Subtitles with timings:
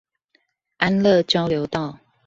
[0.79, 1.99] 安樂交流道